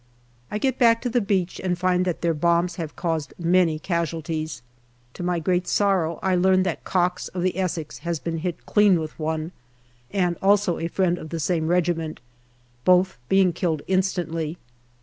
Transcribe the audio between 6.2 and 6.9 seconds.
I learn that